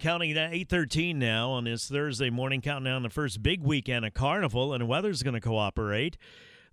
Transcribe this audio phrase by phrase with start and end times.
[0.00, 4.14] Counting that 8:13 now on this Thursday morning, counting down the first big weekend of
[4.14, 6.16] Carnival, and weather's going to cooperate.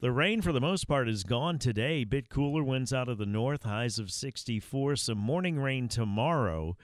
[0.00, 2.04] The rain, for the most part, is gone today.
[2.04, 4.96] Bit cooler winds out of the north, highs of 64.
[4.96, 6.76] Some morning rain tomorrow,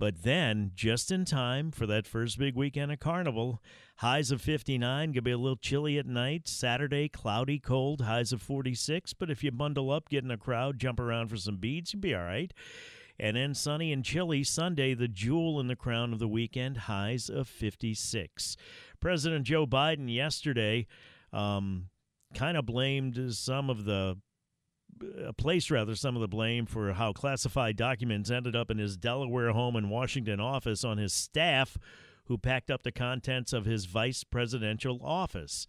[0.00, 3.62] but then just in time for that first big weekend of Carnival,
[3.98, 5.12] highs of 59.
[5.12, 6.48] Gonna be a little chilly at night.
[6.48, 9.12] Saturday, cloudy, cold, highs of 46.
[9.12, 12.00] But if you bundle up, get in a crowd, jump around for some beads, you'll
[12.00, 12.52] be all right.
[13.20, 17.28] And then sunny and chilly Sunday, the jewel in the crown of the weekend, highs
[17.28, 18.56] of 56.
[19.00, 20.86] President Joe Biden yesterday
[21.32, 21.88] um,
[22.34, 24.18] kind of blamed some of the
[25.02, 28.96] uh, placed rather some of the blame for how classified documents ended up in his
[28.96, 31.76] Delaware home and Washington office on his staff
[32.24, 35.66] who packed up the contents of his vice presidential office.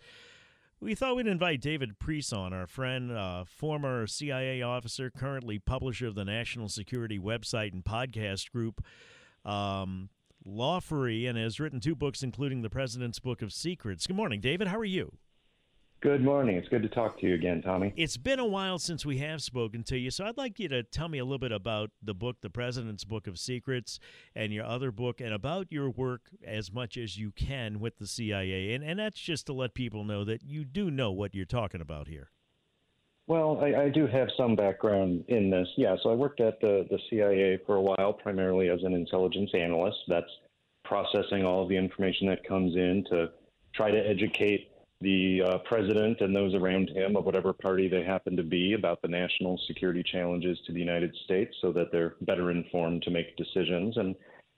[0.81, 6.07] We thought we'd invite David Priess on, our friend, uh, former CIA officer, currently publisher
[6.07, 8.81] of the national security website and podcast group,
[9.43, 10.09] um,
[10.45, 14.07] and has written two books, including The President's Book of Secrets.
[14.07, 14.69] Good morning, David.
[14.69, 15.17] How are you?
[16.01, 16.55] Good morning.
[16.55, 17.93] It's good to talk to you again, Tommy.
[17.97, 20.81] It's been a while since we have spoken to you, so I'd like you to
[20.81, 23.99] tell me a little bit about the book, The President's Book of Secrets,
[24.33, 28.07] and your other book, and about your work as much as you can with the
[28.07, 28.73] CIA.
[28.73, 31.81] And, and that's just to let people know that you do know what you're talking
[31.81, 32.31] about here.
[33.27, 35.67] Well, I, I do have some background in this.
[35.75, 39.51] Yeah, so I worked at the, the CIA for a while, primarily as an intelligence
[39.53, 39.97] analyst.
[40.07, 40.31] That's
[40.85, 43.31] processing all of the information that comes in to
[43.75, 44.69] try to educate
[45.01, 49.01] the uh, president and those around him of whatever party they happen to be about
[49.01, 53.35] the national security challenges to the United States so that they're better informed to make
[53.37, 53.95] decisions.
[53.97, 54.15] And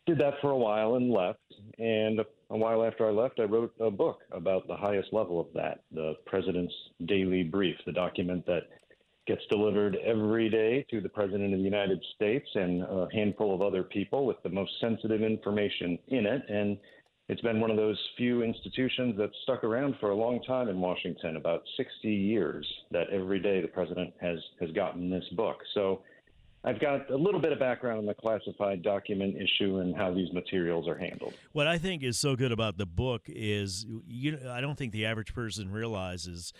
[0.08, 1.40] did that for a while and left.
[1.78, 5.48] And a while after I left, I wrote a book about the highest level of
[5.54, 6.74] that the President's
[7.06, 8.64] Daily Brief, the document that
[9.28, 13.62] gets delivered every day to the President of the United States and a handful of
[13.62, 16.42] other people with the most sensitive information in it.
[16.50, 16.78] And
[17.32, 20.82] it's been one of those few institutions that stuck around for a long time in
[20.82, 25.60] Washington, about 60 years, that every day the president has, has gotten this book.
[25.74, 26.02] So
[26.66, 30.30] I've got a little bit of background on the classified document issue and how these
[30.34, 31.34] materials are handled.
[31.54, 35.06] What I think is so good about the book is you, I don't think the
[35.06, 36.52] average person realizes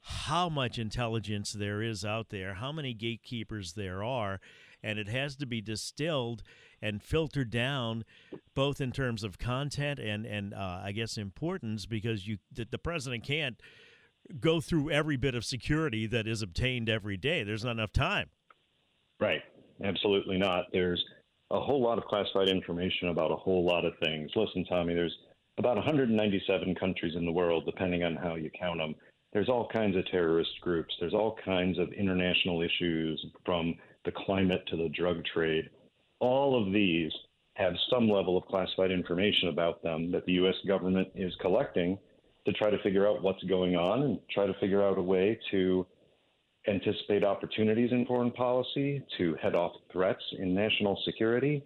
[0.00, 4.40] how much intelligence there is out there, how many gatekeepers there are,
[4.82, 6.42] and it has to be distilled
[6.82, 8.04] and filtered down,
[8.54, 12.78] both in terms of content and and uh, I guess importance, because you the, the
[12.78, 13.60] president can't
[14.40, 17.42] go through every bit of security that is obtained every day.
[17.42, 18.30] There's not enough time.
[19.20, 19.40] Right.
[19.84, 20.64] Absolutely not.
[20.72, 21.02] There's
[21.50, 24.30] a whole lot of classified information about a whole lot of things.
[24.34, 25.16] Listen, Tommy, there's
[25.58, 28.94] about 197 countries in the world, depending on how you count them.
[29.32, 30.94] There's all kinds of terrorist groups.
[31.00, 33.74] There's all kinds of international issues from
[34.06, 35.68] the climate to the drug trade
[36.20, 37.12] all of these
[37.54, 40.54] have some level of classified information about them that the U.S.
[40.66, 41.98] government is collecting
[42.44, 45.38] to try to figure out what's going on and try to figure out a way
[45.50, 45.86] to
[46.68, 51.62] anticipate opportunities in foreign policy, to head off threats in national security.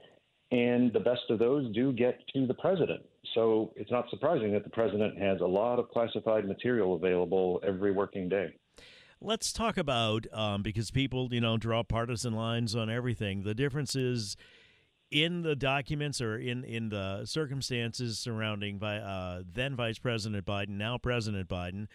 [0.52, 3.02] And the best of those do get to the president.
[3.34, 7.92] So it's not surprising that the president has a lot of classified material available every
[7.92, 8.54] working day.
[9.22, 13.42] Let's talk about um, because people, you know, draw partisan lines on everything.
[13.42, 14.36] The differences
[15.10, 20.96] in the documents or in in the circumstances surrounding uh, then Vice President Biden, now
[20.96, 21.86] President Biden,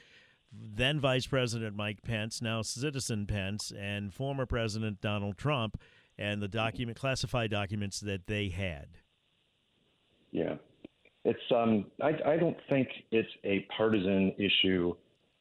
[0.51, 5.79] then Vice President Mike Pence, now Citizen Pence, and former President Donald Trump,
[6.17, 8.87] and the document classified documents that they had.
[10.31, 10.55] Yeah,
[11.23, 14.93] it's um, I I don't think it's a partisan issue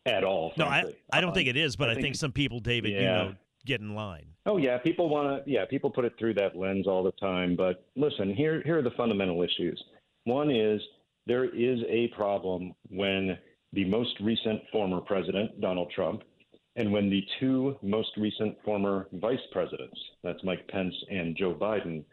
[0.07, 0.53] at all.
[0.57, 2.61] No, I, I don't um, think it is, but I, I think, think, some people,
[2.61, 2.99] David, yeah.
[2.99, 3.35] you know,
[3.67, 4.27] get in line.
[4.47, 5.51] Oh yeah, people want to.
[5.51, 7.57] Yeah, people put it through that lens all the time.
[7.57, 9.83] But listen, here here are the fundamental issues.
[10.25, 10.81] One is
[11.27, 13.39] there is a problem when
[13.73, 16.23] the most recent former president, Donald Trump,
[16.77, 22.05] and when the two most recent former vice presidents, that's Mike Pence and Joe Biden,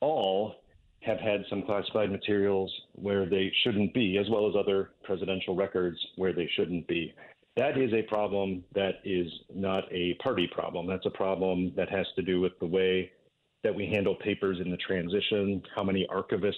[0.00, 0.56] all
[1.02, 5.98] have had some classified materials where they shouldn't be, as well as other presidential records
[6.16, 7.14] where they shouldn't be.
[7.56, 10.86] That is a problem that is not a party problem.
[10.86, 13.10] That's a problem that has to do with the way
[13.62, 16.54] that we handle papers in the transition, how many archivists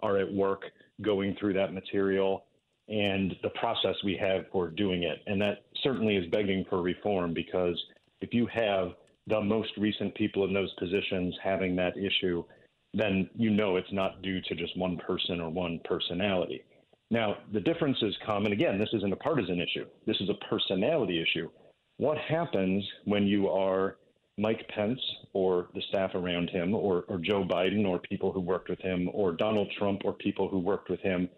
[0.00, 0.62] are at work
[1.02, 2.44] going through that material,
[2.88, 5.18] and the process we have for doing it.
[5.26, 7.80] And that certainly is begging for reform because
[8.20, 8.92] if you have
[9.26, 12.44] the most recent people in those positions having that issue,
[12.94, 16.64] then you know it's not due to just one person or one personality.
[17.10, 21.20] Now, the differences come, and again, this isn't a partisan issue, this is a personality
[21.20, 21.50] issue.
[21.96, 23.96] What happens when you are
[24.38, 25.00] Mike Pence
[25.34, 29.10] or the staff around him, or, or Joe Biden or people who worked with him,
[29.12, 31.28] or Donald Trump or people who worked with him,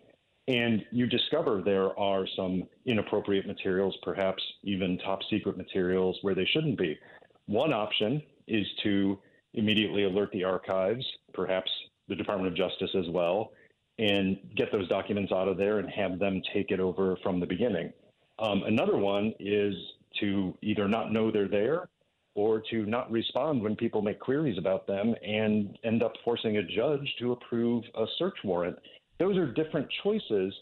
[0.48, 6.46] and you discover there are some inappropriate materials, perhaps even top secret materials where they
[6.52, 6.98] shouldn't be?
[7.46, 9.18] One option is to
[9.54, 11.70] immediately alert the archives, perhaps
[12.08, 13.52] the Department of Justice as well,
[13.98, 17.46] and get those documents out of there and have them take it over from the
[17.46, 17.92] beginning.
[18.38, 19.74] Um, another one is
[20.20, 21.88] to either not know they're there
[22.34, 26.62] or to not respond when people make queries about them and end up forcing a
[26.62, 28.76] judge to approve a search warrant.
[29.18, 30.54] Those are different choices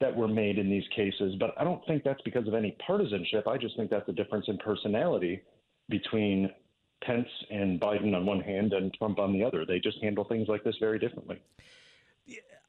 [0.00, 3.48] that were made in these cases, but I don't think that's because of any partisanship.
[3.48, 5.40] I just think that's a difference in personality
[5.88, 6.50] between
[7.04, 9.64] Pence and Biden on one hand and Trump on the other.
[9.64, 11.40] They just handle things like this very differently.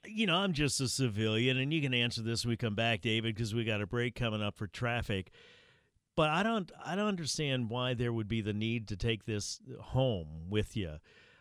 [0.07, 3.01] You know, I'm just a civilian, and you can answer this when we come back,
[3.01, 5.31] David, because we got a break coming up for traffic.
[6.15, 9.59] But I don't, I don't understand why there would be the need to take this
[9.79, 10.97] home with you.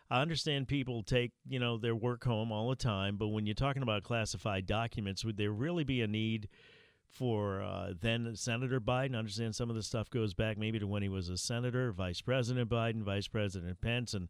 [0.09, 3.55] I understand people take, you know, their work home all the time, but when you're
[3.55, 6.49] talking about classified documents, would there really be a need
[7.09, 9.15] for uh, then Senator Biden.
[9.15, 11.91] I understand some of the stuff goes back maybe to when he was a senator,
[11.91, 14.27] Vice President Biden, Vice President Pence, and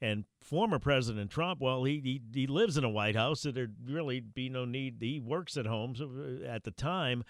[0.00, 1.60] and former President Trump.
[1.60, 4.96] Well, he he, he lives in a White House, so there'd really be no need.
[5.00, 7.24] He works at home so uh, at the time.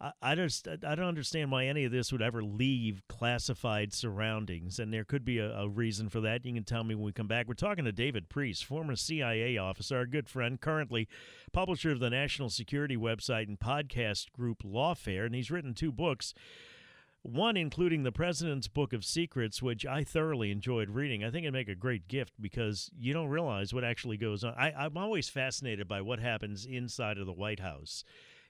[0.00, 4.78] I, I just I don't understand why any of this would ever leave classified surroundings,
[4.78, 6.44] and there could be a, a, reason for that.
[6.44, 7.48] You can tell me when we come back.
[7.48, 11.08] We're talking to David Priess, former CIA officer, our good friend, currently
[11.52, 16.34] publisher of the national security website and podcast group Lawfare, and he's written two books.
[17.22, 21.24] One including the President's Book of Secrets, which I thoroughly enjoyed reading.
[21.24, 24.54] I think it'd make a great gift because you don't realize what actually goes on.
[24.56, 28.04] I, I'm always fascinated by what happens inside of the White House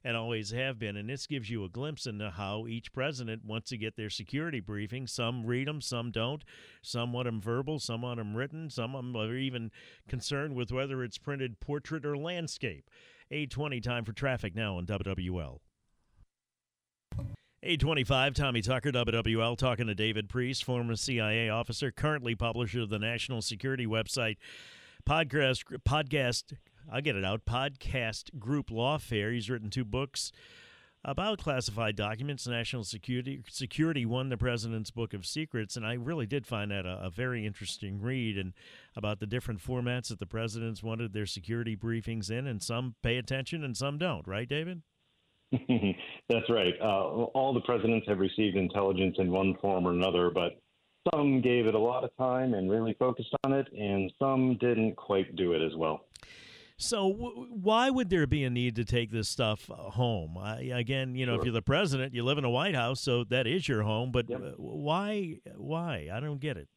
[0.04, 0.96] and always have been.
[0.96, 4.60] And this gives you a glimpse into how each president wants to get their security
[4.60, 5.06] briefing.
[5.06, 6.44] Some read them, some don't.
[6.82, 8.70] Some want them verbal, some want them written.
[8.70, 9.70] Some are even
[10.08, 12.88] concerned with whether it's printed portrait or landscape.
[13.30, 15.58] 820 time for traffic now on WWL.
[17.60, 23.00] 825, Tommy Tucker, WWL, talking to David Priess, former CIA officer, currently publisher of the
[23.00, 24.36] national security website
[25.06, 26.52] podcast, podcast
[26.90, 27.44] I'll get it out.
[27.44, 29.32] Podcast Group Lawfare.
[29.32, 30.32] He's written two books
[31.04, 32.46] about classified documents.
[32.46, 36.86] National Security Security won the President's Book of Secrets, and I really did find that
[36.86, 38.52] a, a, very interesting read and
[38.96, 43.16] about the different formats that the presidents wanted their security briefings in, and some pay
[43.16, 44.26] attention and some don't.
[44.26, 44.82] Right, David?
[45.52, 46.74] That's right.
[46.80, 50.60] Uh, all the presidents have received intelligence in one form or another, but
[51.14, 54.96] some gave it a lot of time and really focused on it, and some didn't
[54.96, 56.04] quite do it as well.
[56.78, 60.38] So w- why would there be a need to take this stuff uh, home?
[60.38, 61.40] I, again, you know, sure.
[61.40, 64.12] if you're the president, you live in a White House, so that is your home.
[64.12, 64.54] But yep.
[64.56, 65.40] why?
[65.56, 66.08] Why?
[66.12, 66.68] I don't get it.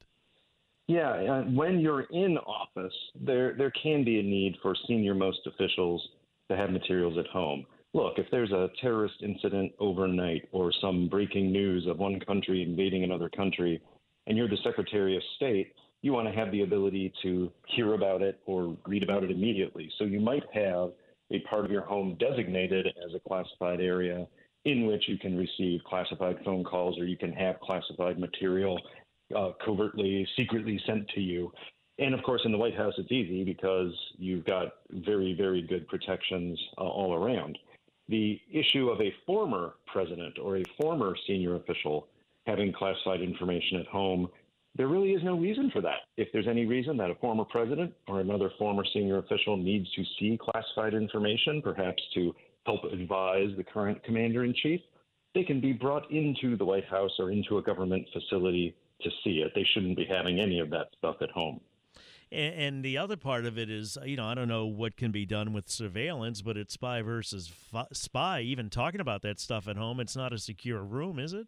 [0.88, 5.40] Yeah, uh, when you're in office, there there can be a need for senior most
[5.46, 6.06] officials
[6.50, 7.66] to have materials at home.
[7.94, 13.04] Look, if there's a terrorist incident overnight or some breaking news of one country invading
[13.04, 13.82] another country,
[14.28, 18.22] and you're the Secretary of State, you want to have the ability to hear about
[18.22, 19.92] it or read about it immediately.
[19.98, 20.92] So you might have
[21.32, 24.28] a part of your home designated as a classified area
[24.66, 28.80] in which you can receive classified phone calls or you can have classified material
[29.36, 31.52] uh, covertly, secretly sent to you.
[32.00, 35.88] And of course, in the White House, it's easy because you've got very, very good
[35.88, 37.58] protections uh, all around.
[38.10, 42.08] The issue of a former president or a former senior official
[42.46, 44.28] having classified information at home
[44.76, 46.00] there really is no reason for that.
[46.18, 50.04] If there's any reason that a former president or another former senior official needs to
[50.18, 52.34] see classified information, perhaps to
[52.66, 54.80] help advise the current commander in chief,
[55.34, 59.42] they can be brought into the White House or into a government facility to see
[59.42, 59.52] it.
[59.56, 61.60] They shouldn't be having any of that stuff at home.
[62.34, 65.26] And, the other part of it is, you know, I don't know what can be
[65.26, 67.52] done with surveillance, but it's spy versus
[67.92, 68.40] spy.
[68.40, 71.48] Even talking about that stuff at home, it's not a secure room, is it?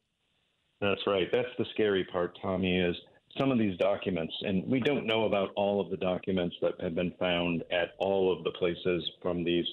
[0.82, 1.30] That's right.
[1.32, 2.98] That's the scary part, Tommy, is
[3.38, 6.96] some of these documents, and we don't know about all of the documents that have
[6.96, 9.66] been found at all of the places from these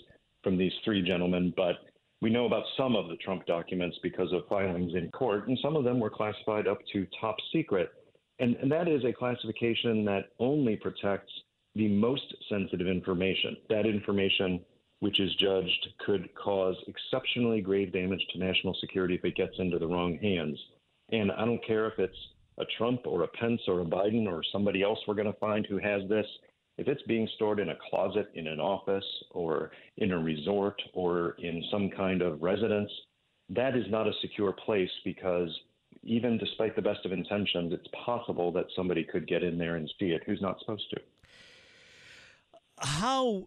[0.42, 1.76] from these three gentlemen, but
[2.22, 5.76] we know about some of the Trump documents because of filings in court, and some
[5.76, 7.90] of them were classified up to top secret.
[8.38, 11.32] And, and that is a classification that only protects
[11.74, 13.56] the most sensitive information.
[13.68, 14.60] That information,
[15.00, 19.78] which is judged, could cause exceptionally grave damage to national security if it gets into
[19.78, 20.58] the wrong hands.
[21.12, 22.16] And I don't care if it's
[22.60, 25.66] a Trump or a Pence or a Biden or somebody else we're going to find
[25.66, 26.26] who has this.
[26.78, 31.36] If it's being stored in a closet in an office or in a resort or
[31.38, 32.90] in some kind of residence,
[33.50, 35.50] that is not a secure place because
[36.02, 39.90] even despite the best of intentions, it's possible that somebody could get in there and
[39.98, 41.00] see it who's not supposed to.
[42.78, 43.46] How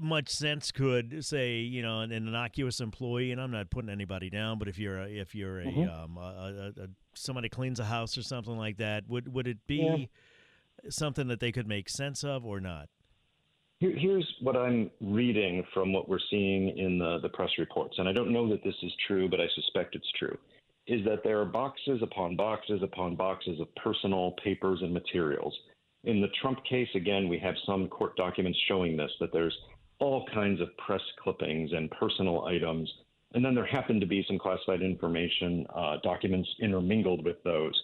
[0.00, 4.58] much sense could say you know an, innocuous employee and i'm not putting anybody down
[4.58, 6.16] but if you're a, if you're a, mm-hmm.
[6.16, 10.08] um, a, a, somebody cleans a house or something like that would would it be
[10.82, 10.90] yeah.
[10.90, 12.88] something that they could make sense of or not
[13.80, 18.12] here's what i'm reading from what we're seeing in the, the press reports and i
[18.12, 20.36] don't know that this is true but i suspect it's true
[20.86, 25.56] is that there are boxes upon boxes upon boxes of personal papers and materials.
[26.04, 29.56] In the Trump case, again, we have some court documents showing this that there's
[29.98, 32.90] all kinds of press clippings and personal items.
[33.34, 37.74] And then there happened to be some classified information uh, documents intermingled with those.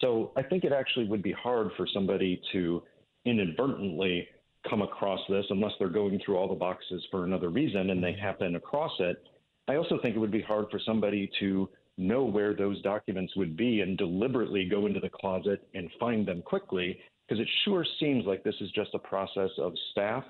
[0.00, 2.82] So I think it actually would be hard for somebody to
[3.24, 4.26] inadvertently
[4.68, 8.12] come across this unless they're going through all the boxes for another reason and they
[8.12, 9.22] happen across it.
[9.68, 13.56] I also think it would be hard for somebody to know where those documents would
[13.56, 16.98] be and deliberately go into the closet and find them quickly
[17.28, 20.24] because it sure seems like this is just a process of staff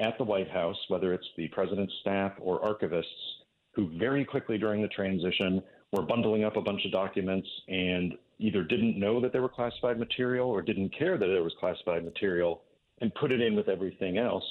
[0.00, 3.04] at the White House, whether it's the president's staff or archivists,
[3.72, 5.62] who very quickly during the transition
[5.92, 9.98] were bundling up a bunch of documents and either didn't know that they were classified
[9.98, 12.62] material or didn't care that it was classified material
[13.00, 14.44] and put it in with everything else.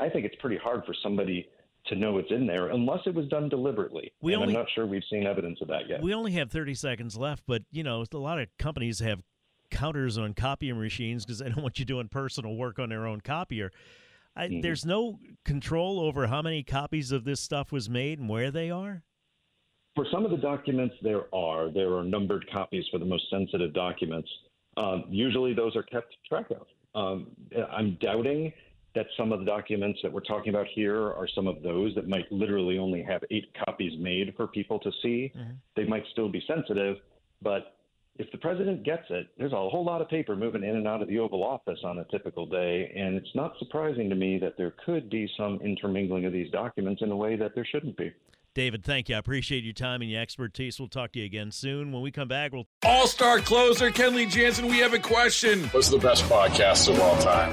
[0.00, 1.48] I think it's pretty hard for somebody
[1.86, 4.12] to know it's in there unless it was done deliberately.
[4.20, 6.02] We and only, I'm not sure we've seen evidence of that yet.
[6.02, 9.22] We only have 30 seconds left, but you know, a lot of companies have
[9.70, 13.20] counters on copying machines because they don't want you doing personal work on their own
[13.20, 13.70] copier.
[14.36, 14.60] I, mm-hmm.
[14.60, 18.70] There's no control over how many copies of this stuff was made and where they
[18.70, 19.02] are.
[19.94, 21.70] For some of the documents, there are.
[21.70, 24.28] There are numbered copies for the most sensitive documents.
[24.76, 26.66] Um, usually, those are kept track of.
[26.96, 27.28] Um,
[27.70, 28.52] I'm doubting
[28.94, 32.08] that some of the documents that we're talking about here are some of those that
[32.08, 35.32] might literally only have eight copies made for people to see.
[35.36, 35.52] Mm-hmm.
[35.76, 36.96] They might still be sensitive,
[37.42, 37.76] but
[38.16, 41.02] if the president gets it, there's a whole lot of paper moving in and out
[41.02, 44.56] of the Oval Office on a typical day, and it's not surprising to me that
[44.56, 48.12] there could be some intermingling of these documents in a way that there shouldn't be.
[48.54, 49.16] David, thank you.
[49.16, 50.78] I appreciate your time and your expertise.
[50.78, 51.90] We'll talk to you again soon.
[51.90, 52.68] When we come back, we'll.
[52.84, 55.64] All star closer, Kenley Jansen, we have a question.
[55.68, 57.52] What's the best podcast of all time?